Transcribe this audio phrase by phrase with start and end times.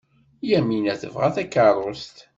[0.49, 2.17] Yamina tebɣa takeṛṛust?